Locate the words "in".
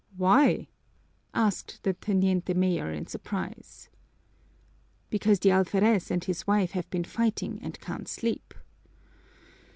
2.91-3.05